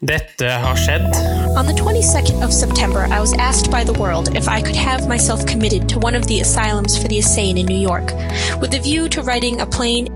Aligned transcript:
Dette 0.00 0.50
har 0.50 0.76
skjedd. 0.76 1.08
On 1.56 1.64
the 1.64 1.72
22nd 1.72 2.44
of 2.44 2.52
September, 2.52 3.06
I 3.08 3.18
was 3.18 3.32
asked 3.38 3.70
by 3.70 3.82
the 3.82 3.98
world 3.98 4.36
if 4.36 4.46
I 4.46 4.60
could 4.60 4.76
have 4.76 5.08
myself 5.08 5.46
committed 5.46 5.88
to 5.88 5.98
one 5.98 6.14
of 6.14 6.26
the 6.26 6.40
asylums 6.40 6.98
for 6.98 7.08
the 7.08 7.16
insane 7.16 7.56
in 7.56 7.64
New 7.64 7.80
York, 7.80 8.12
with 8.60 8.74
a 8.74 8.78
view 8.78 9.08
to 9.08 9.22
writing 9.22 9.60
a 9.60 9.66
plain 9.66 10.08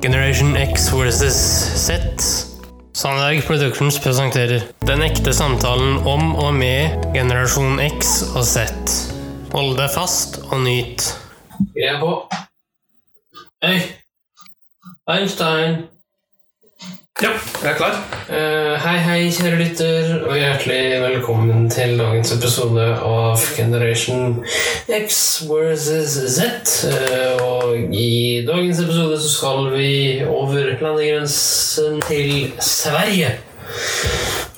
Generation 0.00 0.56
X 0.56 0.88
versus 0.90 1.34
Z. 1.34 1.98
Sandberg 2.94 3.42
Productions 3.42 3.98
presenterer 3.98 4.62
Den 4.86 5.02
ekte 5.02 5.34
samtalen 5.34 5.98
om 6.06 6.36
og 6.36 6.54
med 6.54 7.10
generasjon 7.14 7.82
X 7.98 8.22
og 8.36 8.46
Z. 8.46 8.70
Hold 9.50 9.74
deg 9.78 9.90
fast 9.90 10.38
og 10.52 10.62
nyt. 10.62 11.02
Jeg 11.74 11.94
er 11.96 12.00
på. 12.00 12.14
Hei. 13.66 13.80
Einstein. 15.10 15.88
Ja, 17.18 17.32
jeg 17.62 17.70
er 17.72 17.74
klar. 17.74 17.96
Uh, 18.28 18.76
hei, 18.78 18.98
hei, 19.02 19.22
kjære 19.34 19.56
lytter, 19.58 20.10
og 20.28 20.36
hjertelig 20.38 21.00
velkommen 21.02 21.64
til 21.66 21.96
dagens 21.98 22.30
episode 22.36 22.84
av 22.94 23.42
Generation 23.56 24.36
X 24.86 25.18
versus 25.48 26.14
Z. 26.36 26.76
Uh, 26.86 27.42
og 27.42 27.74
i 27.90 28.44
dagens 28.46 28.84
episode 28.84 29.18
så 29.18 29.32
skal 29.32 29.66
vi 29.74 29.90
over 30.28 30.78
landegrensen 30.78 31.98
til 32.06 32.52
Sverige. 32.62 33.34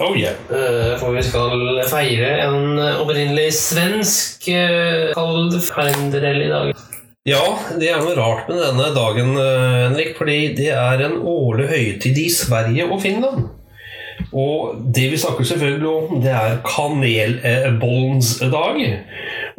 Oh 0.00 0.12
yeah. 0.16 0.36
Eh, 0.52 0.92
for 1.00 1.16
vi 1.16 1.24
skal 1.24 1.80
feire 1.88 2.30
en 2.44 2.78
opprinnelig 2.78 3.50
svensk 3.56 4.52
uh, 4.52 5.58
feinderell 5.64 6.44
i 6.44 6.52
dag. 6.52 6.89
Ja, 7.28 7.42
det 7.76 7.90
er 7.92 8.00
noe 8.00 8.14
rart 8.16 8.46
med 8.48 8.62
denne 8.62 8.86
dagen, 8.96 9.34
eh, 9.36 9.78
Henrik, 9.90 10.14
fordi 10.16 10.38
det 10.56 10.70
er 10.72 11.02
en 11.04 11.18
årlig 11.28 11.66
høytid 11.68 12.16
i 12.16 12.30
Sverige 12.32 12.86
og 12.88 13.02
Finland. 13.02 13.42
Og 14.32 14.78
det 14.94 15.10
vi 15.12 15.18
snakker 15.20 15.44
selvfølgelig 15.44 15.90
om, 15.90 16.22
det 16.24 16.32
er 16.32 16.60
kanelbollens 16.64 18.38
dag. 18.40 18.80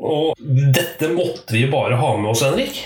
Og 0.01 0.41
dette 0.73 1.11
måtte 1.13 1.53
vi 1.53 1.67
bare 1.69 1.99
ha 2.01 2.09
med 2.17 2.31
oss, 2.31 2.41
Henrik. 2.47 2.81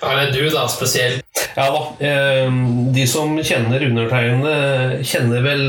Ja, 0.00 0.14
Eller 0.14 0.32
du, 0.32 0.48
da, 0.52 0.64
spesielt. 0.68 1.22
Ja 1.56 1.68
da. 1.72 1.82
eh, 2.04 2.48
De 2.96 3.04
som 3.08 3.36
kjenner 3.36 3.84
undertegnede, 3.84 5.04
kjenner 5.04 5.44
vel 5.44 5.62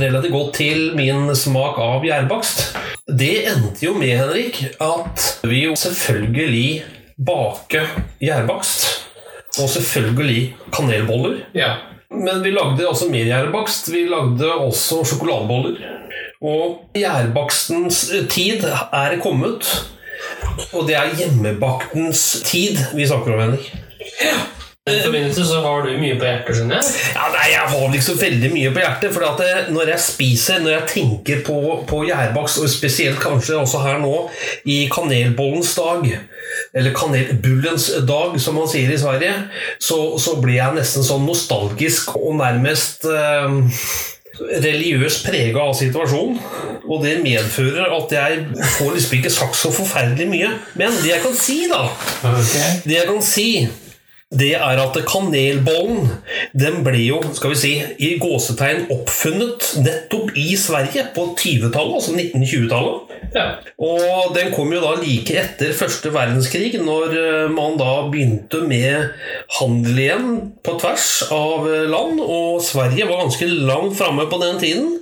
relativt 0.00 0.34
godt 0.34 0.52
til 0.58 0.90
min 0.98 1.30
smak 1.38 1.78
av 1.78 2.02
gjærbakst. 2.06 2.66
Det 3.06 3.32
endte 3.54 3.86
jo 3.86 3.94
med, 3.94 4.16
Henrik, 4.18 4.64
at 4.82 5.30
vi 5.46 5.62
jo 5.68 5.78
selvfølgelig 5.78 6.82
bake 7.26 7.86
gjærbakst. 8.20 8.86
Og 9.62 9.68
selvfølgelig 9.68 10.56
kanelboller. 10.72 11.36
Ja. 11.54 11.74
Men 12.10 12.44
vi 12.44 12.50
lagde 12.50 12.88
også 12.88 13.08
mer 13.10 13.24
gjærbakst. 13.24 13.92
Vi 13.92 14.06
lagde 14.08 14.52
også 14.54 15.04
sjokoladeboller. 15.04 15.76
Og 16.42 16.90
gjærbakstens 16.94 18.12
tid 18.30 18.64
er 18.92 19.18
kommet. 19.22 19.90
Og 20.72 20.88
det 20.88 20.94
er 20.96 21.16
hjemmebaktens 21.18 22.42
tid 22.44 22.76
vi 22.94 23.06
snakker 23.06 23.34
om, 23.34 23.40
Henrik. 23.40 23.74
I 24.86 25.00
den 25.38 25.48
så 25.48 25.60
har 25.64 25.84
du 25.84 25.92
mye 26.00 26.16
på 26.18 26.26
hjertet, 26.28 26.58
skjønner 26.58 26.80
jeg. 26.80 26.92
Ja, 27.16 27.26
nei, 27.34 27.48
Jeg 27.52 27.72
har 27.74 27.92
liksom 27.92 28.20
veldig 28.20 28.50
mye 28.54 28.72
på 28.74 28.82
hjertet. 28.84 29.14
For 29.14 29.26
at 29.28 29.70
når 29.74 29.92
jeg 29.94 30.04
spiser, 30.06 30.62
når 30.64 30.76
jeg 30.76 30.88
tenker 30.94 31.42
på, 31.46 31.58
på 31.88 32.04
gjærbakst, 32.08 32.62
og 32.62 32.72
spesielt 32.72 33.20
kanskje 33.22 33.58
også 33.60 33.82
her 33.84 34.00
nå 34.02 34.14
i 34.70 34.84
kanelbollens 34.92 35.74
dag, 35.78 36.08
eller 36.74 36.96
kanelbullens 36.96 37.90
dag, 38.08 38.40
som 38.40 38.58
man 38.58 38.70
sier 38.70 38.92
i 38.92 38.98
Sverige, 39.00 39.34
så, 39.82 40.00
så 40.20 40.38
blir 40.42 40.58
jeg 40.60 40.78
nesten 40.78 41.06
sånn 41.06 41.26
nostalgisk 41.28 42.16
og 42.18 42.36
nærmest 42.40 43.06
eh, 43.10 43.60
religiøst 44.64 45.24
prega 45.26 45.68
av 45.68 45.76
situasjonen. 45.78 46.40
Og 46.84 47.00
det 47.04 47.14
medfører 47.24 47.94
at 47.96 48.12
jeg 48.12 48.42
får 48.76 48.92
liksom 48.96 49.16
ikke 49.18 49.32
sagt 49.32 49.56
så 49.56 49.70
forferdelig 49.72 50.26
mye. 50.28 50.50
Men 50.80 50.92
det 51.00 51.14
jeg 51.14 51.22
kan 51.24 51.38
si, 51.38 51.62
da 51.70 51.86
Det 52.84 52.98
jeg 52.98 53.08
kan 53.08 53.24
si 53.24 53.48
det 54.38 54.52
er 54.56 54.80
at 54.82 54.98
kanelbollen 55.08 56.08
den 56.54 56.80
ble 56.86 57.00
jo 57.04 57.20
skal 57.34 57.52
vi 57.54 57.58
si, 57.58 57.72
i 58.02 58.14
gåsetegn 58.22 58.88
oppfunnet 58.94 59.70
nettopp 59.84 60.34
i 60.38 60.54
Sverige 60.58 61.06
på 61.14 61.30
20-tallet, 61.38 61.94
altså 61.98 62.14
1920-tallet. 62.16 63.14
Ja. 63.34 63.46
Og 63.82 64.34
den 64.36 64.52
kom 64.54 64.72
jo 64.74 64.82
da 64.82 64.94
like 65.00 65.36
etter 65.40 65.74
første 65.76 66.12
verdenskrig, 66.14 66.74
når 66.82 67.16
eh, 67.18 67.46
man 67.52 67.78
da 67.80 67.92
begynte 68.10 68.62
med 68.66 69.14
handel 69.58 70.02
igjen 70.04 70.28
på 70.64 70.76
tvers 70.82 71.08
av 71.34 71.66
eh, 71.70 71.86
land. 71.90 72.20
Og 72.22 72.62
Sverige 72.64 73.08
var 73.10 73.24
ganske 73.24 73.48
langt 73.50 73.98
framme 73.98 74.28
på 74.30 74.40
den 74.42 74.60
tiden. 74.62 74.92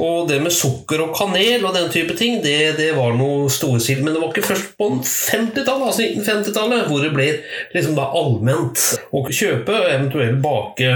Og 0.00 0.28
det 0.30 0.38
med 0.40 0.54
sukker 0.56 1.02
og 1.04 1.10
kanel 1.18 1.66
og 1.68 1.74
den 1.76 1.90
type 1.92 2.14
ting, 2.16 2.38
det, 2.44 2.76
det 2.78 2.92
var 2.96 3.12
noe 3.18 3.50
storstilt. 3.52 4.00
Men 4.04 4.14
det 4.14 4.22
var 4.22 4.30
ikke 4.32 4.46
først 4.52 4.70
på 4.80 4.86
50-tallet, 5.04 5.88
altså 5.90 6.06
1950-tallet, 6.06 6.86
hvor 6.88 7.02
det 7.04 7.10
ble 7.12 7.26
liksom 7.74 7.98
da 7.98 8.06
allment 8.16 8.86
å 9.12 9.26
kjøpe 9.28 9.74
og 9.82 9.90
eventuelt 9.92 10.40
bake 10.44 10.94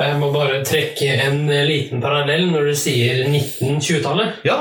Jeg 0.00 0.16
må 0.20 0.30
bare 0.32 0.62
trekke 0.64 1.08
en 1.26 1.42
liten 1.68 2.00
parallell 2.00 2.46
når 2.52 2.70
du 2.70 2.76
sier 2.80 3.18
1920-tallet. 3.28 4.38
Ja, 4.48 4.58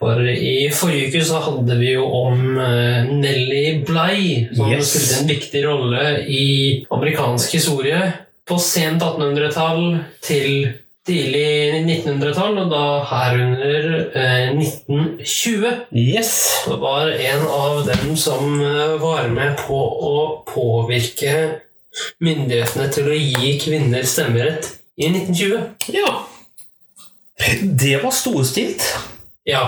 For 0.00 0.20
i 0.28 0.68
forrige 0.72 1.08
uke 1.12 1.22
så 1.24 1.38
hadde 1.44 1.76
vi 1.80 1.94
jo 1.94 2.04
om 2.04 2.42
eh, 2.60 3.08
Nelly 3.08 3.78
Bligh, 3.88 4.50
som 4.56 4.68
Yes. 4.72 4.90
spilte 4.92 5.22
en 5.22 5.30
viktig 5.32 5.62
rolle 5.64 6.02
i 6.28 6.44
amerikansk 6.92 7.56
historie 7.56 8.00
på 8.48 8.56
sent 8.60 9.00
1800-tall 9.04 9.82
til 10.24 10.68
tidlig 11.08 11.80
1900-tall, 11.82 12.58
og 12.62 12.70
da 12.72 12.82
herunder 13.08 13.88
eh, 14.12 14.50
1920. 14.54 15.72
yes. 15.96 16.32
Det 16.68 16.76
var 16.82 17.10
en 17.10 17.46
av 17.48 17.80
dem 17.88 18.14
som 18.20 18.60
eh, 18.60 18.94
var 19.02 19.28
med 19.32 19.56
på 19.66 19.78
å 20.12 20.14
påvirke 20.48 21.34
myndighetene 22.22 22.88
til 22.94 23.08
å 23.10 23.16
gi 23.18 23.54
kvinner 23.62 24.04
stemmerett 24.06 24.68
i 25.00 25.08
1920. 25.10 25.92
Ja. 25.96 26.12
Det 27.62 27.96
var 28.02 28.12
storstilt. 28.14 28.84
Ja. 29.48 29.62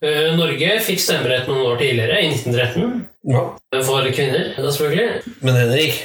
eh, 0.00 0.32
Norge 0.38 0.78
fikk 0.86 1.00
stemmerett 1.02 1.48
noen 1.50 1.64
år 1.72 1.80
tidligere, 1.82 2.20
i 2.22 2.30
1913, 2.32 3.04
Ja. 3.26 3.42
for 3.82 4.06
kvinner. 4.14 4.52
Da 4.56 4.70
selvfølgelig. 4.70 5.34
Men 5.42 5.56
Henrik, 5.58 6.02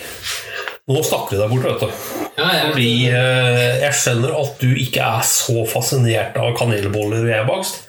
nå 0.95 1.03
snakker 1.05 1.35
vi 1.35 1.41
deg 1.41 1.53
bort, 1.53 1.67
vet 1.69 1.85
du. 1.85 2.19
Ja, 2.39 2.47
jeg, 2.55 2.67
Fordi 2.71 2.91
eh, 3.11 3.79
jeg 3.83 3.95
skjønner 3.99 4.35
at 4.39 4.61
du 4.63 4.69
ikke 4.79 5.03
er 5.03 5.23
så 5.27 5.65
fascinert 5.69 6.37
av 6.39 6.53
kanelboller 6.57 7.27
og 7.41 7.49
bakst 7.49 7.81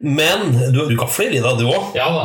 Men 0.00 0.54
du, 0.72 0.80
du 0.88 0.94
gafler 0.98 1.34
i 1.36 1.42
deg, 1.44 1.60
du 1.60 1.68
òg. 1.68 1.92
ja 1.96 2.06
da. 2.10 2.24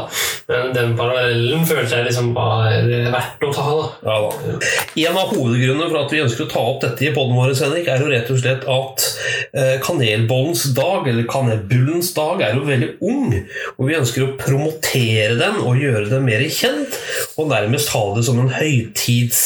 Men 0.50 0.72
den 0.74 0.96
parallellen 0.98 1.66
føles 1.68 1.92
jeg 1.94 2.08
liksom 2.08 2.32
bare 2.34 2.80
verdt 3.14 3.44
å 3.46 3.52
ta. 3.54 3.66
da. 3.70 3.90
Ja, 4.08 4.16
da. 4.24 4.56
En 5.04 5.20
av 5.20 5.34
hovedgrunnene 5.36 5.90
for 5.92 6.00
at 6.00 6.16
vi 6.16 6.24
ønsker 6.24 6.48
å 6.48 6.50
ta 6.50 6.64
opp 6.72 6.80
dette 6.86 7.06
i 7.06 7.12
poden 7.14 7.38
vår, 7.38 7.54
Henrik, 7.60 7.92
er 7.92 8.02
jo 8.02 8.10
rett 8.10 8.32
og 8.34 8.40
slett 8.42 8.66
at 8.74 9.06
eh, 9.54 9.76
kanelbollens 9.84 10.66
dag, 10.78 11.06
eller 11.12 11.28
kanelbullens 11.30 12.14
dag, 12.18 12.42
er 12.48 12.58
jo 12.58 12.66
veldig 12.66 12.90
ung. 13.12 13.36
Og 13.78 13.92
vi 13.92 14.00
ønsker 14.00 14.26
å 14.26 14.34
promotere 14.40 15.38
den 15.40 15.62
og 15.62 15.78
gjøre 15.84 16.08
den 16.10 16.26
mer 16.26 16.42
kjent, 16.50 16.98
og 17.38 17.52
nærmest 17.54 17.94
ha 17.94 18.08
det 18.18 18.26
som 18.32 18.42
en 18.42 18.52
høytids... 18.58 19.44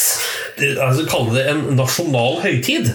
Altså 0.61 1.05
kalle 1.09 1.33
det 1.37 1.43
en 1.49 1.61
nasjonal 1.77 2.39
høytid. 2.43 2.89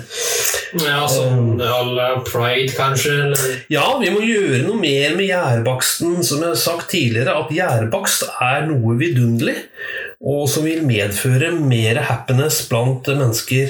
Ja, 0.78 1.06
sånn 1.08 1.60
alle 1.64 2.08
pride, 2.28 2.72
kanskje. 2.76 3.12
Eller 3.24 3.38
Ja, 3.72 3.86
vi 4.00 4.10
må 4.12 4.20
gjøre 4.24 4.60
noe 4.66 4.76
mer 4.80 5.16
med 5.16 5.26
gjærbaksten. 5.30 6.20
Som 6.26 6.42
jeg 6.44 6.52
har 6.52 6.60
sagt 6.60 6.90
tidligere, 6.92 7.34
at 7.34 7.52
gjærbakst 7.54 8.22
er 8.44 8.66
noe 8.68 8.96
vidunderlig, 9.00 9.56
og 10.20 10.48
som 10.50 10.64
vil 10.68 10.84
medføre 10.86 11.50
mer 11.56 11.96
happiness 12.10 12.60
blant 12.68 13.08
mennesker. 13.08 13.66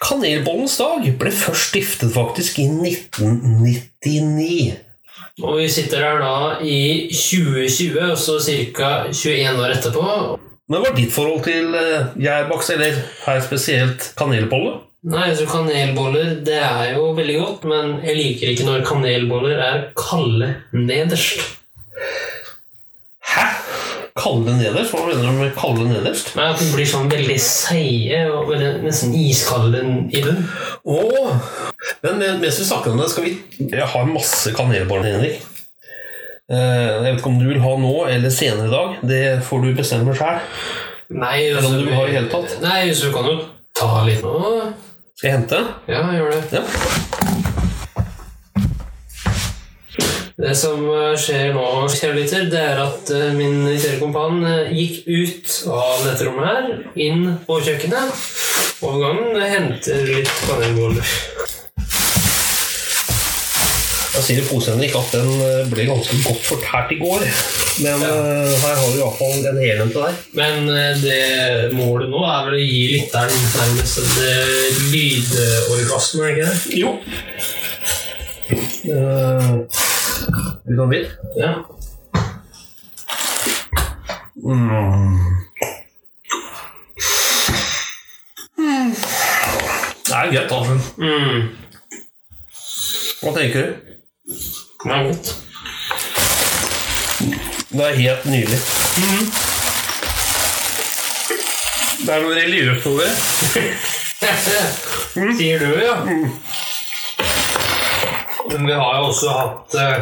Kanelbollens 0.00 0.78
dag 0.80 1.04
ble 1.20 1.32
først 1.34 1.68
stiftet 1.72 2.12
faktisk 2.14 2.58
i 2.62 2.66
1999. 2.68 4.76
Og 5.40 5.56
vi 5.60 5.66
sitter 5.72 5.98
her 6.04 6.18
da 6.20 6.36
i 6.64 7.08
2020, 7.12 8.00
og 8.10 8.18
så 8.20 8.38
ca. 8.76 8.90
21 9.12 9.60
år 9.60 9.70
etterpå. 9.76 10.06
Men 10.70 10.84
hva 10.84 10.90
er 10.92 10.96
ditt 11.00 11.10
forhold 11.14 11.42
til 11.46 11.74
eh, 11.74 12.12
gjærbakst, 12.22 12.70
eller 12.76 12.98
her 13.26 13.40
spesielt 13.42 14.12
kanelbolle? 14.18 14.76
Nei, 15.10 15.30
altså 15.32 15.46
Kanelboller 15.48 16.34
det 16.44 16.58
er 16.60 16.90
jo 16.94 17.06
veldig 17.16 17.36
godt, 17.40 17.62
men 17.70 17.94
jeg 18.04 18.18
liker 18.18 18.50
ikke 18.52 18.66
når 18.68 18.82
kanelboller 18.84 19.62
er 19.64 19.78
kalde 19.98 20.50
nederst. 20.76 21.40
Hæ? 23.30 23.46
Kalde 24.20 24.54
nederst? 24.58 24.92
Hva 24.92 25.06
mener 25.08 25.24
du 25.30 25.38
med 25.40 25.54
kalde 25.56 25.86
nederst? 25.88 26.34
Nei, 26.36 26.50
At 26.52 26.60
de 26.60 26.68
blir 26.74 26.88
sånn 26.90 27.08
veldig 27.10 27.38
seige 27.40 28.20
og 28.34 28.52
nesten 28.84 29.14
iskalde 29.16 29.80
i 30.12 30.20
bunnen. 30.22 30.44
Åh, 30.84 31.32
men 32.04 32.18
men- 32.20 32.40
mens 32.44 32.60
vi 32.60 32.68
snakker 32.68 32.92
om 32.92 33.00
det, 33.00 33.08
skal 33.10 33.24
vi 33.24 33.38
Jeg 33.70 33.86
har 33.94 34.04
masse 34.06 34.52
kanelboller, 34.52 35.16
Henrik. 35.16 35.40
Eh, 36.50 36.56
Jeg 36.58 37.02
vet 37.04 37.18
ikke 37.20 37.30
om 37.30 37.38
du 37.38 37.46
vil 37.46 37.60
ha 37.62 37.72
nå 37.78 37.92
eller 38.10 38.32
senere 38.34 38.66
i 38.66 38.72
dag. 38.72 38.94
Det 39.06 39.22
får 39.46 39.62
du 39.62 39.74
bestemme 39.78 40.14
sjøl. 40.18 40.40
Nei, 41.10 41.36
altså, 41.54 41.70
om 41.70 41.76
du 41.78 41.84
vil 41.86 41.94
ha 41.94 42.06
i 42.08 42.14
hele 42.16 42.30
tatt. 42.30 42.56
Nei, 42.62 42.80
så 42.94 43.10
du 43.10 43.14
kan 43.14 43.28
jo 43.30 43.36
ta 43.78 43.90
litt 44.06 44.24
nå. 44.26 44.34
Skal 45.14 45.28
jeg 45.28 45.36
hente? 45.38 45.60
Ja, 45.90 46.02
gjør 46.16 46.34
det. 46.34 46.42
Ja. 46.58 46.64
Det 50.40 50.54
som 50.56 50.82
eh, 50.88 51.14
skjer 51.20 51.52
nå, 51.54 51.64
kjære 51.92 52.46
det 52.50 52.60
er 52.64 52.82
at 52.82 53.10
eh, 53.14 53.30
min 53.36 53.62
kjære 53.68 54.00
kompan 54.00 54.40
gikk 54.72 55.04
ut 55.06 55.56
av 55.70 56.02
dette 56.08 56.26
rommet 56.26 56.48
her, 56.48 56.70
inn 56.96 57.26
på 57.46 57.60
kjøkkenet. 57.62 58.24
Overgangen 58.80 59.36
henter 59.44 60.06
litt 60.08 60.34
kanelboller. 60.48 61.14
Jeg 64.20 64.26
sier 64.26 64.40
i 64.42 64.48
posen 64.50 64.74
Henrik, 64.74 64.92
at 64.98 65.14
den 65.14 65.28
eh, 65.40 65.68
ble 65.70 65.86
ganske 65.88 66.12
godt 66.20 66.42
fortært 66.44 66.90
i 66.92 66.98
går. 67.00 67.22
Men 67.80 68.02
ja. 68.04 68.08
her 68.60 68.74
har 68.76 68.90
du 68.92 68.98
iallfall 68.98 69.46
en 69.48 69.60
helen 69.62 69.88
til 69.94 70.02
deg. 70.04 70.18
Men 70.36 70.68
eh, 70.68 70.98
det 71.00 71.70
målet 71.72 72.12
nå 72.12 72.20
er 72.28 72.42
vel 72.44 72.58
å 72.58 72.60
gi 72.60 72.82
lytteren 72.98 73.46
nærmest 73.54 74.02
et 74.02 74.18
eh, 74.26 74.82
lydorgasme, 74.92 76.20
er 76.20 76.26
det 76.28 76.34
ikke 76.36 76.50
det? 76.50 76.58
Jo. 76.76 76.90
Uh, 78.90 79.64
en 80.68 80.90
bit 80.90 81.08
Ja. 81.40 81.52
Det 90.04 90.16
er 90.18 90.32
greit, 90.34 90.52
altså. 90.52 90.76
Mm. 91.00 91.40
Hva 93.20 93.32
tenker 93.36 93.64
du? 93.64 93.89
Det 94.30 94.92
er 94.94 95.02
godt. 95.06 95.36
Det 97.70 97.86
er 97.86 97.94
helt 97.94 98.24
nydelig. 98.24 98.58
Det 102.06 102.14
er 102.14 102.22
noe 102.22 102.36
religiøst 102.38 102.86
over 102.86 103.00
det. 103.02 103.14
Sier 105.38 105.58
du, 105.58 105.68
ja. 105.82 105.96
Men 108.50 108.66
vi 108.66 108.72
har 108.72 108.96
jo 108.98 109.04
også 109.10 109.34
hatt 109.34 109.76
eh, 109.78 109.98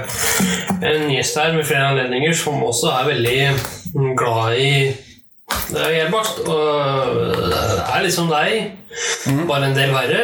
en 0.93 1.11
gjest 1.13 1.37
her 1.41 1.53
med 1.57 1.67
flere 1.69 1.91
anledninger 1.93 2.37
som 2.37 2.63
også 2.65 2.93
er 2.95 3.11
veldig 3.11 3.39
mm, 3.95 4.13
glad 4.17 4.57
i 4.61 4.73
det 5.69 5.81
er 5.85 5.95
helbakt. 6.03 6.41
Og 6.45 7.17
det 7.49 7.63
er 7.95 8.05
litt 8.05 8.15
som 8.15 8.29
deg, 8.33 8.73
bare 9.49 9.69
en 9.69 9.77
del 9.77 9.93
verre. 9.97 10.23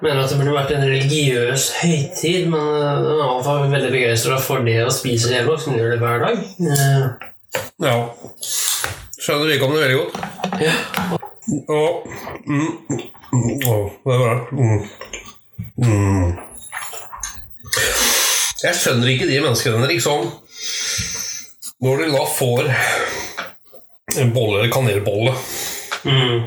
Mener 0.00 0.22
at 0.22 0.30
det 0.32 0.38
burde 0.40 0.54
vært 0.56 0.70
en 0.72 0.84
religiøs 0.88 1.64
høytid, 1.82 2.46
men 2.48 2.60
eh, 2.60 3.00
den 3.04 3.10
er 3.10 3.20
i 3.20 3.32
hvert 3.34 3.44
fall 3.44 3.66
veldig 3.72 3.90
begeistra 3.92 4.38
for 4.40 4.64
det 4.64 4.78
å 4.86 4.92
spise 4.94 5.32
gjærbakst, 5.34 5.66
som 5.66 5.76
gjør 5.76 5.92
det 5.92 6.00
hver 6.00 6.22
dag. 6.24 6.36
Uh. 6.64 7.04
Ja. 7.84 7.96
Skjønner 9.20 9.50
vedkommende 9.50 9.82
veldig 9.84 9.98
godt. 10.00 10.12
Ja. 10.64 10.74
Og 11.50 12.06
mm, 12.46 12.72
oh, 13.66 13.90
Det 14.04 14.14
er 14.14 14.22
bra. 14.22 14.34
Mm. 14.52 14.80
Mm. 15.80 16.28
Jeg 18.60 18.76
skjønner 18.76 19.08
ikke 19.12 19.28
de 19.28 19.38
menneskene 19.40 19.86
liksom 19.88 20.26
Når 21.80 22.02
de 22.02 22.08
da 22.12 22.24
får 22.28 22.68
en 24.20 24.32
bolle 24.34 24.58
eller 24.60 24.72
kanelbolle, 24.74 25.36
Mm. 26.00 26.46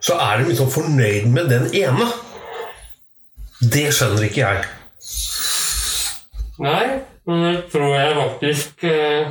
så 0.00 0.14
er 0.16 0.38
de 0.40 0.48
liksom 0.48 0.70
fornøyd 0.72 1.26
med 1.28 1.50
den 1.52 1.66
ene. 1.76 2.06
Det 3.60 3.88
skjønner 3.94 4.28
ikke 4.28 4.44
jeg. 4.44 4.66
Nei, 6.62 6.84
men 7.26 7.42
det 7.44 7.64
tror 7.72 7.92
jeg 7.94 8.14
faktisk 8.18 8.84
eh, 8.86 9.30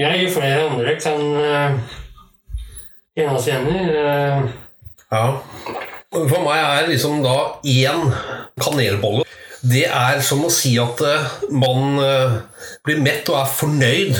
Jeg 0.00 0.26
og 0.26 0.32
flere 0.34 0.64
andre 0.68 0.94
kan 1.00 1.22
uh, 1.36 1.78
kjenne 3.16 3.36
oss 3.36 3.48
igjen 3.48 3.68
i. 3.72 3.84
eh. 3.88 4.50
Ja. 5.10 5.24
For 6.10 6.42
meg 6.44 6.60
er 6.60 6.88
liksom 6.90 7.20
da 7.24 7.36
én 7.66 8.04
kanelbolle 8.60 9.24
Det 9.62 9.84
er 9.86 10.20
som 10.26 10.44
å 10.46 10.50
si 10.52 10.72
at 10.82 11.00
eh, 11.06 11.32
man 11.52 11.98
eh, 12.02 12.36
blir 12.86 13.00
mett 13.04 13.28
og 13.32 13.40
er 13.42 13.50
fornøyd 13.58 14.14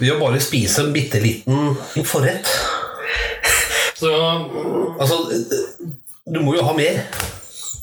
ved 0.00 0.12
å 0.14 0.20
bare 0.22 0.40
spise 0.42 0.84
en 0.86 0.94
bitte 0.94 1.20
liten 1.20 1.74
forrett. 2.08 2.48
så 4.00 4.12
Altså, 5.00 5.18
eh, 5.36 5.90
du 6.32 6.40
må 6.40 6.54
jo 6.56 6.64
ha 6.64 6.72
mer. 6.76 7.02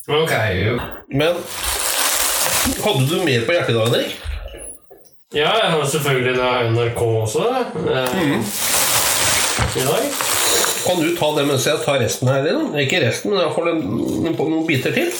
Ok. 0.07 0.33
Men 1.07 1.35
hadde 2.83 3.05
du 3.09 3.17
mer 3.25 3.45
på 3.45 3.55
hjertet 3.55 3.73
i 3.73 3.77
dag, 3.77 3.87
Henrik? 3.87 4.17
Ja, 5.35 5.51
jeg 5.59 5.71
har 5.73 5.85
selvfølgelig 5.91 6.37
da 6.37 6.51
NRK 6.71 7.01
også 7.03 7.43
eh, 7.51 8.17
i 9.75 9.83
dag. 9.83 10.05
Kan 10.87 11.01
du 11.03 11.09
ta 11.17 11.31
det 11.35 11.43
mens 11.49 11.67
jeg 11.67 11.81
tar 11.83 11.99
resten 11.99 12.31
her? 12.31 12.45
Eller? 12.47 12.77
Ikke 12.79 13.01
resten, 13.03 13.33
men 13.33 13.43
iallfall 13.43 13.73
noen 13.75 14.63
biter 14.69 14.95
til. 14.95 15.11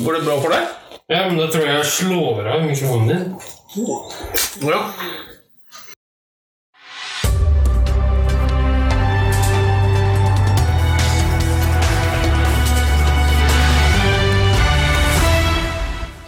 Går 0.00 0.16
det 0.16 0.24
bra 0.24 0.38
for 0.40 0.56
deg? 0.56 0.70
Ja, 1.10 1.26
men 1.26 1.36
da 1.40 1.50
tror 1.50 1.66
jeg 1.66 1.76
jeg 1.76 1.90
slår 1.92 2.48
av 2.54 2.64
mikrofonen 2.64 3.10
din. 3.12 3.24
Ja. 4.64 4.80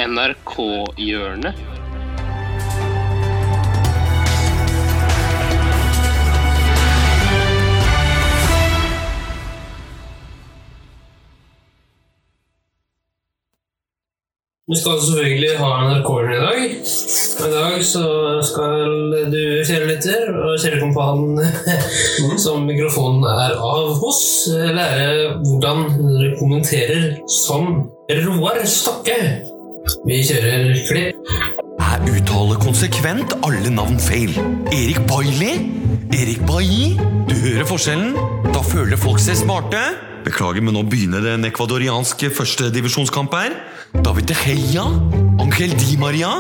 NRK-hjørnet. 0.02 1.54
Vi 14.72 14.76
skal 14.80 15.00
selvfølgelig 15.04 15.58
ha 15.58 15.70
NRK-en 15.84 16.32
i 16.32 16.40
dag. 16.40 16.60
Og 17.42 17.48
I 17.48 17.52
dag 17.52 17.84
så 17.84 18.04
skal 18.48 18.74
du, 19.34 19.40
kjære 19.68 19.88
lytter, 19.90 20.30
og 20.32 20.58
kjære 20.62 20.80
kompan 20.80 22.38
som 22.44 22.64
mikrofonen 22.66 23.26
er 23.28 23.54
av 23.58 23.92
hos, 24.00 24.22
lære 24.48 25.36
hvordan 25.44 25.86
dere 25.98 26.34
kommenterer 26.40 27.08
som 27.44 27.82
Roar 28.24 28.62
Stokke. 28.64 29.51
Vi 30.06 30.20
kjører 30.26 30.68
klipp. 30.86 31.30
Jeg 31.82 32.12
uttaler 32.20 32.58
konsekvent 32.62 33.34
alle 33.46 33.70
navn 33.74 33.98
feil. 34.00 34.30
Erik 34.70 35.00
Bailey? 35.10 35.64
Erik 36.14 36.42
Bailly? 36.46 36.92
Du 37.28 37.34
hører 37.34 37.66
forskjellen? 37.66 38.14
Da 38.54 38.62
føler 38.66 39.00
folk 39.00 39.18
seg 39.22 39.40
smarte. 39.42 39.80
Beklager, 40.22 40.62
men 40.62 40.76
nå 40.76 40.84
begynner 40.86 41.24
det 41.24 41.32
en 41.34 41.48
ecuadoriansk 41.48 42.28
førstedivisjonskamp 42.36 43.34
her. 43.34 43.56
David 44.06 44.30
De 44.30 44.38
Heia? 44.44 44.86
Angel 45.42 45.74
Di 45.80 45.98
Maria? 45.98 46.30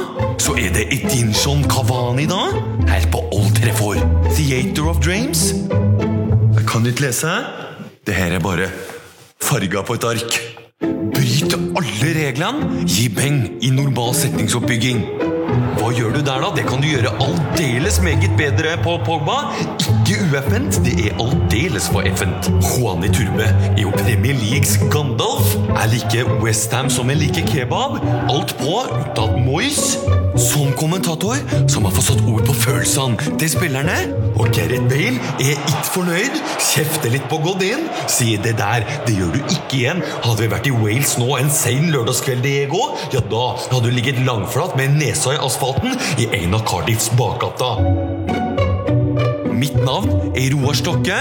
Så 0.42 0.54
er 0.62 0.70
det 0.76 0.86
Edinson 0.94 1.66
Cavani, 1.66 2.28
da? 2.30 2.44
Her 2.86 3.10
på 3.10 3.24
Old 3.34 3.58
Trafford. 3.58 4.06
Theater 4.36 4.86
of 4.92 5.02
Dreams? 5.02 5.48
Jeg 5.72 6.66
kan 6.70 6.86
ikke 6.86 7.08
lese. 7.08 7.34
Det 8.06 8.14
her 8.14 8.38
er 8.38 8.42
bare 8.42 8.70
farga 9.42 9.82
på 9.86 9.98
et 9.98 10.10
ark. 10.14 10.42
Bryt 11.22 11.52
alle 11.54 12.08
reglene, 12.16 12.80
gi 12.90 13.04
beng 13.14 13.44
i 13.62 13.68
normal 13.70 14.10
setningsoppbygging. 14.18 15.04
Hva 15.76 15.92
gjør 15.94 16.16
du 16.16 16.18
der, 16.26 16.42
da? 16.42 16.48
Det 16.56 16.64
kan 16.66 16.82
du 16.82 16.88
gjøre 16.88 17.12
aldeles 17.22 18.00
meget 18.02 18.34
bedre 18.38 18.72
på 18.82 18.96
Pogba. 19.06 19.36
Ikke 19.78 20.16
ueffent, 20.32 20.80
det 20.82 20.96
er 20.98 21.22
aldeles 21.22 21.86
for 21.94 22.02
effent. 22.10 22.50
Juani 22.72 23.12
Turbe 23.14 23.46
er 23.52 23.78
jo 23.84 23.94
Premier 24.00 24.34
Leagues 24.40 24.74
Gandalf. 24.90 25.54
Jeg 25.68 25.92
liker 25.94 26.34
Westham 26.42 26.90
som 26.90 27.12
jeg 27.14 27.22
liker 27.22 27.46
kebab. 27.52 28.00
Alt 28.26 28.56
på, 28.58 28.80
unntatt 28.90 29.38
Moyes. 29.46 30.00
Som 30.50 30.74
kommentator 30.80 31.38
som 31.70 31.86
har 31.86 31.94
fått 31.94 32.10
satt 32.10 32.26
ord 32.26 32.42
på 32.50 32.58
følelsene 32.64 33.38
til 33.38 33.54
spillerne. 33.54 34.00
Og 34.36 34.48
Gareth 34.54 34.86
Bale 34.90 35.20
er 35.42 35.56
ikke 35.56 35.88
fornøyd, 35.92 36.38
kjefter 36.72 37.12
litt 37.12 37.28
på 37.30 37.40
Godin. 37.44 37.86
Sier 38.10 38.40
det 38.42 38.56
der, 38.60 38.86
det 39.06 39.16
gjør 39.18 39.34
du 39.34 39.40
ikke 39.42 39.78
igjen. 39.78 40.02
Hadde 40.24 40.40
vi 40.44 40.50
vært 40.52 40.68
i 40.70 40.74
Wales 40.76 41.16
nå 41.20 41.28
en 41.38 41.52
sein 41.52 41.90
lørdagskveld, 41.92 42.42
Diego, 42.42 42.82
ja 43.14 43.22
da 43.32 43.44
hadde 43.68 43.86
du 43.86 43.94
ligget 43.94 44.18
langflat 44.26 44.74
med 44.78 44.96
nesa 44.98 45.36
i 45.36 45.40
asfalten 45.42 45.94
i 46.18 46.28
en 46.42 46.56
av 46.58 46.66
Cardiffs 46.68 47.10
bakgata. 47.18 47.74
Mitt 49.52 49.78
navn 49.84 50.32
er 50.34 50.50
Roar 50.56 50.74
Stokke, 50.74 51.18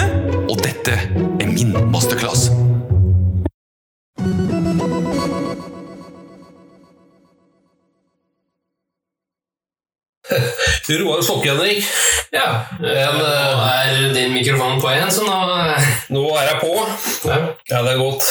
og 0.48 0.58
dette 0.66 0.98
er 0.98 1.52
min 1.52 1.76
masterclass. 1.94 2.50
Roar 11.00 11.22
Stokke, 11.24 11.52
Henrik. 11.54 11.86
Ja, 12.32 12.46
eh, 12.80 13.16
nå 13.18 13.26
er 13.68 14.14
din 14.16 14.34
mikrofon 14.36 14.80
på 14.82 14.92
igjen, 14.92 15.12
så 15.12 15.26
nå 15.28 15.38
eh, 15.66 15.90
Nå 16.12 16.24
er 16.40 16.50
jeg 16.52 16.60
på. 16.62 16.72
ja. 17.30 17.40
Ja, 17.72 17.82
det 17.86 17.94
er 17.94 18.00
godt. 18.02 18.28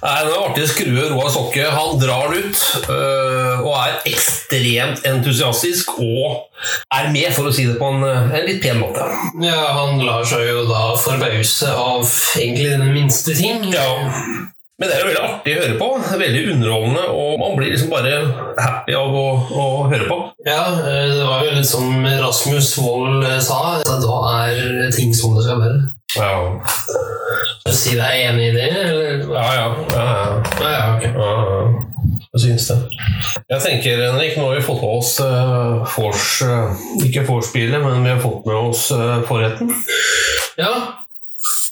Nei, 0.00 0.14
Det 0.24 0.32
er 0.32 0.44
artig 0.46 0.66
skrue 0.70 1.08
Roar 1.12 1.30
Stokke. 1.32 1.66
Han 1.74 1.98
drar 2.00 2.32
ut 2.32 2.62
øh, 2.88 3.60
og 3.60 3.74
er 3.76 3.98
ekstremt 4.08 5.04
entusiastisk 5.08 5.92
og 5.98 6.46
er 6.96 7.10
med, 7.12 7.28
for 7.36 7.48
å 7.50 7.52
si 7.54 7.66
det 7.68 7.76
på 7.80 7.90
en, 7.92 8.04
en 8.08 8.46
litt 8.48 8.62
pen 8.64 8.80
måte. 8.80 9.04
ja, 9.44 9.60
han 9.76 10.00
lar 10.04 10.24
seg 10.28 10.46
jo 10.48 10.64
da 10.68 10.86
forbause 11.00 11.68
av 11.74 12.04
egentlig 12.40 12.70
den 12.76 12.88
minste 12.94 13.36
ting. 13.36 13.68
Ja. 13.74 13.88
Men 14.80 14.88
det 14.88 14.96
er 14.96 15.02
jo 15.02 15.08
veldig 15.10 15.22
artig 15.26 15.54
å 15.54 15.60
høre 15.60 15.74
på. 15.76 15.88
Veldig 16.22 16.42
underholdende, 16.54 17.02
og 17.12 17.32
man 17.42 17.56
blir 17.58 17.74
liksom 17.74 17.90
bare 17.92 18.14
happy 18.56 18.94
av 18.96 19.16
å, 19.20 19.26
å 19.52 19.64
høre 19.90 20.06
på. 20.08 20.16
Ja, 20.48 20.62
eh, 20.88 21.10
det 21.18 21.26
var 21.28 21.44
jo 21.44 21.56
litt 21.58 21.68
som 21.68 22.06
Rasmus 22.06 22.70
Wold 22.80 23.26
eh, 23.28 23.36
sa, 23.44 23.58
at 23.76 23.90
da 24.06 24.20
er 24.38 24.88
ting 24.96 25.12
som 25.16 25.36
det 25.36 25.44
skal 25.44 25.60
være. 25.60 25.82
Ja, 26.16 26.32
Skal 27.60 27.70
du 27.70 27.76
si 27.76 27.92
deg 27.94 28.24
enig 28.24 28.48
i 28.48 28.54
det, 28.56 28.70
eller? 28.72 29.20
ja. 29.36 29.44
ja, 29.54 29.68
ja, 29.92 30.00
ja. 30.00 30.40
Ja, 30.64 30.72
ja, 30.72 30.86
okay. 30.96 31.12
Ja, 31.12 31.28
ja. 31.44 31.86
Jeg 32.30 32.42
syns 32.44 32.66
det. 32.70 32.78
Jeg 33.50 33.62
tenker, 33.64 34.00
Henrik, 34.06 34.36
nå 34.38 34.48
har 34.48 34.56
vi 34.56 34.64
fått 34.64 34.80
med 34.80 34.96
oss 34.96 35.12
uh, 35.20 35.84
Fors, 35.90 36.26
uh, 36.46 36.72
Ikke 37.04 37.24
Vorspielet, 37.26 37.82
men 37.82 38.04
vi 38.06 38.12
har 38.14 38.20
fått 38.22 38.46
med 38.46 38.56
oss 38.70 38.88
uh, 38.94 39.20
forretten. 39.28 39.72
Ja, 40.58 40.72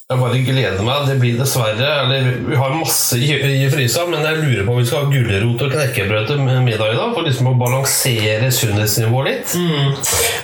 Jeg 0.09 0.17
bare 0.23 0.37
gleder 0.41 0.79
meg. 0.81 1.03
Det 1.05 1.15
blir 1.21 1.35
dessverre 1.37 1.87
Eller 2.01 2.29
vi 2.47 2.55
har 2.57 2.71
masse 2.73 3.19
i, 3.21 3.27
i 3.29 3.67
frysa, 3.69 4.07
men 4.09 4.23
jeg 4.25 4.39
lurer 4.39 4.63
på 4.65 4.73
om 4.73 4.79
vi 4.79 4.85
skal 4.89 5.03
ha 5.03 5.11
gulrot 5.11 5.61
og 5.61 5.75
knekkebrød 5.75 6.31
til 6.31 6.39
middag 6.41 6.95
i 6.95 6.97
dag. 6.97 7.11
For 7.13 7.27
liksom 7.27 7.51
å 7.51 7.57
balansere 7.59 8.47
sunnhetsnivået 8.57 9.27
litt. 9.29 9.53
Mm. 9.53 9.91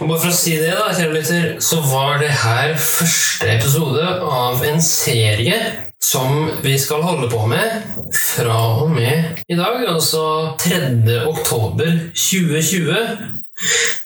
Bare 0.06 0.20
for 0.22 0.30
å 0.30 0.36
si 0.38 0.54
det, 0.60 0.70
da, 0.78 0.92
kjære 0.94 1.16
lytter, 1.16 1.48
så 1.66 1.80
var 1.82 2.22
det 2.22 2.30
her 2.44 2.76
første 2.78 3.48
episode 3.56 4.06
av 4.38 4.62
en 4.70 4.78
serie 4.86 5.58
som 5.98 6.52
vi 6.62 6.76
skal 6.78 7.02
holde 7.02 7.32
på 7.32 7.48
med 7.50 7.88
fra 8.14 8.60
og 8.84 8.92
med 8.94 9.42
i 9.50 9.58
dag, 9.58 9.82
altså 9.90 10.54
3. 10.62 11.24
oktober 11.26 11.90
2020, 12.14 12.94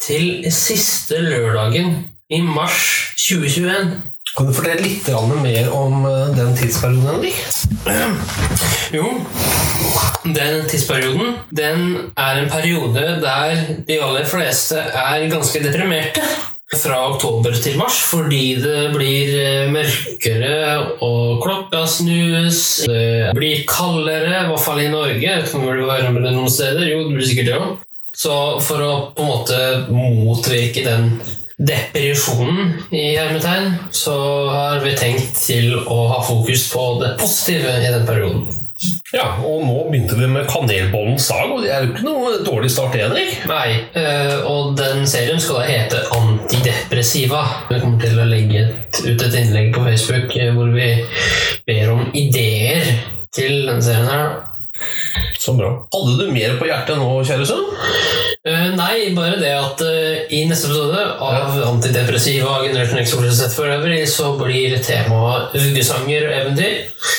til 0.06 0.48
siste 0.56 1.20
lørdagen 1.20 1.98
i 2.32 2.40
mars 2.48 2.80
2021. 3.26 3.92
Kan 4.40 4.48
du 4.48 4.54
fortelle 4.56 4.86
litt 4.86 5.08
mer 5.44 5.66
om 5.76 6.06
eh, 6.08 6.30
den 6.32 6.54
tidsperioden, 6.56 7.10
Henrik? 7.12 7.40
Jo, 8.96 9.10
den 10.24 10.62
tidsperioden 10.72 11.34
den 11.52 11.82
er 12.16 12.40
en 12.40 12.48
periode 12.48 13.04
der 13.20 13.58
de 13.84 13.98
aller 14.00 14.24
fleste 14.24 14.80
er 14.80 15.26
ganske 15.28 15.60
deprimerte. 15.60 16.24
Fra 16.70 17.02
oktober 17.10 17.52
til 17.60 17.76
mars, 17.82 17.98
fordi 18.08 18.62
det 18.64 18.94
blir 18.94 19.36
eh, 19.42 19.68
mørkere 19.74 20.56
og 21.04 21.44
klokka 21.44 21.84
snus. 21.90 22.62
Det 22.88 23.36
blir 23.36 23.66
kaldere, 23.68 24.46
i 24.46 24.48
hvert 24.54 24.64
fall 24.64 24.80
i 24.86 24.88
Norge. 24.94 25.36
Om 25.52 25.68
det 25.68 25.90
varmere 25.90 26.32
noen 26.32 26.48
steder. 26.48 26.88
Jo, 26.94 27.04
det 27.10 27.20
blir 27.20 27.28
sikkert 27.28 27.52
det 27.52 27.60
òg. 27.60 27.76
Så 28.16 28.40
for 28.64 28.88
å 28.88 28.96
på 29.18 29.26
en 29.26 29.34
måte 29.34 29.60
motvirke 29.92 30.88
den 30.88 31.12
depresjonen 31.60 32.74
i 32.96 33.18
hermetegn, 33.18 33.74
så 33.92 34.16
har 34.50 34.80
vi 34.86 34.96
tenkt 34.98 35.36
til 35.44 35.76
å 35.80 36.00
ha 36.14 36.24
fokus 36.24 36.70
på 36.72 36.86
det 37.04 37.14
positive 37.20 37.76
i 37.84 37.92
den 37.92 38.08
perioden. 38.08 38.48
Ja, 39.12 39.26
og 39.44 39.66
nå 39.66 39.76
begynte 39.90 40.16
vi 40.16 40.28
med 40.32 40.48
kanelbollens 40.48 41.28
dag, 41.28 41.52
og 41.52 41.64
det 41.66 41.72
er 41.74 41.84
jo 41.84 41.90
ikke 41.92 42.06
noe 42.06 42.36
dårlig 42.46 42.70
start, 42.72 42.96
Henrik. 42.96 43.42
Nei, 43.50 43.74
eh, 44.00 44.46
og 44.48 44.78
den 44.80 45.04
serien 45.10 45.42
skal 45.44 45.60
da 45.60 45.66
hete 45.68 46.04
Antidepressiva. 46.16 47.42
Vi 47.68 47.82
kommer 47.82 48.00
til 48.06 48.22
å 48.22 48.30
legge 48.30 48.64
ut 49.02 49.26
et 49.26 49.40
innlegg 49.42 49.74
på 49.76 49.84
Facebook 49.84 50.38
eh, 50.38 50.54
hvor 50.56 50.72
vi 50.72 50.94
ber 51.68 51.92
om 51.98 52.08
ideer 52.16 52.88
til 53.36 53.66
den 53.68 53.84
serien 53.84 54.08
her. 54.08 54.38
Så 55.40 55.58
bra. 55.58 55.74
Hadde 55.92 56.16
du 56.22 56.32
mer 56.32 56.56
på 56.62 56.70
hjertet 56.70 57.02
nå, 57.02 57.12
kjære 57.28 57.52
sønn? 57.52 58.29
Eh, 58.48 58.70
Nei, 58.72 59.10
bare 59.12 59.36
det 59.36 59.50
at 59.52 59.82
uh, 59.84 60.20
i 60.32 60.46
neste 60.48 60.70
episode 60.70 61.02
av 61.20 61.58
Antidepressiva 61.68 62.54
Generation 62.64 63.02
X 63.02 63.12
Sett 63.36 63.52
for 63.52 63.68
så 64.08 64.30
blir 64.40 64.78
temaet 64.80 65.58
uggesanger 65.60 66.30
og 66.30 66.36
eventyr. 66.38 66.78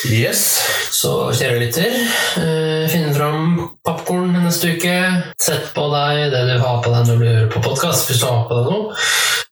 Yes. 0.09 0.41
Så 0.91 1.29
kjære 1.37 1.59
lytter, 1.61 1.93
uh, 2.41 2.87
finn 2.89 3.13
fram 3.13 3.67
popkorn 3.85 4.33
neste 4.41 4.73
uke. 4.73 4.95
Sett 5.37 5.69
på 5.75 5.85
deg 5.93 6.31
det 6.33 6.41
du 6.49 6.55
har 6.63 6.81
på 6.81 6.89
deg 6.89 7.11
når 7.11 7.21
du 7.21 7.27
hører 7.27 7.51
på 7.53 7.61
podkast, 7.69 8.09
hvis 8.09 8.23
du 8.23 8.25
har 8.25 8.47
på 8.49 8.57
deg 8.57 8.71
noe. 8.71 8.97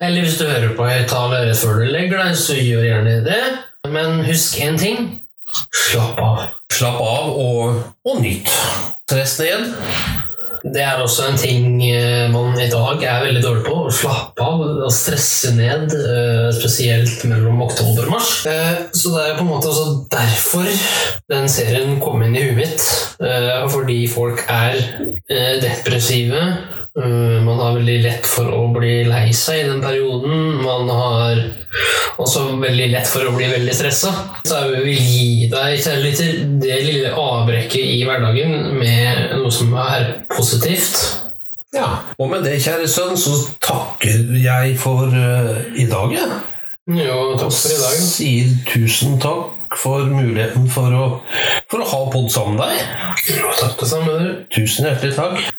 Eller 0.02 0.26
hvis 0.26 0.40
du 0.40 0.48
hører 0.50 0.74
på 0.74 0.88
høyttaler 0.90 1.46
rett 1.52 1.62
før 1.62 1.84
du 1.84 1.92
legger 1.94 2.24
deg, 2.24 2.40
så 2.40 2.58
gjør 2.58 2.88
gjerne 2.88 3.20
det. 3.28 3.44
Men 3.94 4.24
husk 4.26 4.58
én 4.58 4.82
ting. 4.82 5.06
Slapp 5.86 6.18
av. 6.18 6.48
Slapp 6.74 6.98
av 6.98 7.30
og, 7.30 7.86
og 8.10 8.26
nyt. 8.26 8.50
Stress 9.06 9.38
ned. 9.44 9.70
Det 10.64 10.82
er 10.84 11.00
også 11.00 11.30
en 11.30 11.38
ting 11.40 11.80
eh, 11.88 12.28
man 12.32 12.58
i 12.60 12.68
dag 12.72 13.04
er 13.08 13.24
veldig 13.24 13.44
dårlig 13.44 13.64
på. 13.68 13.76
Å 13.88 13.94
slappe 13.96 14.44
av 14.44 14.64
og 14.66 14.92
stresse 14.94 15.54
ned, 15.56 15.94
eh, 15.96 16.50
spesielt 16.58 17.24
mellom 17.32 17.62
oktober 17.64 18.10
og 18.10 18.16
mars. 18.18 18.34
Eh, 18.50 18.82
Så 18.92 19.14
det 19.14 19.24
er 19.24 19.38
på 19.38 19.46
en 19.46 19.52
måte 19.54 19.72
også 19.72 20.06
derfor 20.12 20.68
den 21.32 21.48
serien 21.52 22.00
kom 22.04 22.24
inn 22.26 22.36
i 22.36 22.44
huet 22.50 22.58
mitt. 22.60 22.90
Fordi 23.70 24.08
folk 24.08 24.46
er 24.50 24.78
depressive. 25.62 26.40
Eh, 26.98 27.42
Man 27.46 27.60
har 27.60 27.76
veldig 27.78 27.98
lett 28.04 28.26
for 28.28 28.50
å 28.54 28.64
bli 28.74 29.04
lei 29.08 29.30
seg 29.36 29.62
i 29.62 29.68
den 29.70 29.82
perioden. 29.84 30.62
Man 30.64 30.90
har 30.90 31.42
også 32.20 32.48
veldig 32.60 32.90
lett 32.94 33.08
for 33.08 33.30
å 33.30 33.36
bli 33.36 33.48
veldig 33.52 33.76
stressa. 33.76 34.12
Så 34.44 34.64
jeg 34.64 34.84
vil 34.88 34.98
gi 34.98 35.50
deg 35.52 35.86
lytter, 36.04 36.44
det 36.64 36.80
lille 36.88 37.14
avbrekket 37.14 37.94
i 37.94 38.02
hverdagen 38.08 38.74
med 38.80 39.36
noe 39.38 39.54
som 39.54 39.76
er 39.80 40.26
positivt. 40.34 40.98
Ja. 41.76 41.90
Og 42.18 42.32
med 42.32 42.44
det, 42.48 42.58
kjære 42.64 42.88
sønn, 42.90 43.18
så 43.20 43.36
takker 43.62 44.34
jeg 44.42 44.74
for 44.82 45.06
uh, 45.14 45.60
i 45.78 45.86
dag, 45.90 46.16
jeg. 46.18 46.40
Jo, 46.90 47.20
takk 47.38 47.54
for 47.54 47.76
i 47.76 47.78
dag. 47.84 48.00
Sier 48.02 48.56
tusen 48.66 49.20
takk 49.22 49.78
for 49.78 50.10
muligheten 50.10 50.66
for 50.74 50.96
å, 50.98 51.06
for 51.70 51.86
å 51.86 51.90
ha 51.92 52.02
pod 52.10 52.32
sammen 52.34 52.58
med 52.58 52.74
deg. 52.74 53.38
Jo, 53.38 53.54
takk 53.62 53.78
det 53.78 53.92
samme, 53.94 54.18
du. 54.18 54.44
Tusen 54.58 54.90
hjertelig 54.90 55.14
takk. 55.20 55.59